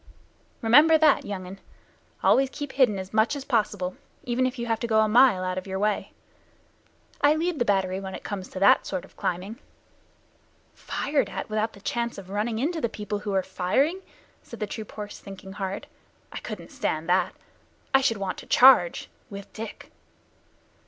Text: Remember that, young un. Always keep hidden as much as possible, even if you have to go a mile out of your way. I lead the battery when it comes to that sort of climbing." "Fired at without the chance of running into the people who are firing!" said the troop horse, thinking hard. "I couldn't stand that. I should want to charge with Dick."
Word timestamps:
Remember 0.63 0.97
that, 0.97 1.25
young 1.27 1.45
un. 1.45 1.59
Always 2.23 2.49
keep 2.49 2.71
hidden 2.71 2.97
as 2.97 3.13
much 3.13 3.35
as 3.35 3.45
possible, 3.45 3.95
even 4.23 4.47
if 4.47 4.57
you 4.57 4.65
have 4.65 4.79
to 4.79 4.87
go 4.87 5.01
a 5.01 5.07
mile 5.07 5.43
out 5.43 5.59
of 5.59 5.67
your 5.67 5.77
way. 5.77 6.11
I 7.21 7.35
lead 7.35 7.59
the 7.59 7.65
battery 7.65 7.99
when 7.99 8.15
it 8.15 8.23
comes 8.23 8.47
to 8.47 8.59
that 8.61 8.87
sort 8.87 9.05
of 9.05 9.15
climbing." 9.15 9.59
"Fired 10.73 11.29
at 11.29 11.51
without 11.51 11.73
the 11.73 11.81
chance 11.81 12.17
of 12.17 12.31
running 12.31 12.57
into 12.57 12.81
the 12.81 12.89
people 12.89 13.19
who 13.19 13.33
are 13.35 13.43
firing!" 13.43 14.01
said 14.41 14.59
the 14.59 14.65
troop 14.65 14.91
horse, 14.93 15.19
thinking 15.19 15.51
hard. 15.51 15.85
"I 16.33 16.39
couldn't 16.39 16.71
stand 16.71 17.07
that. 17.07 17.35
I 17.93 18.01
should 18.01 18.17
want 18.17 18.39
to 18.39 18.47
charge 18.47 19.07
with 19.29 19.53
Dick." 19.53 19.91